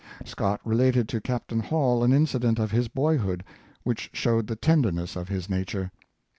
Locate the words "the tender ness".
4.47-5.15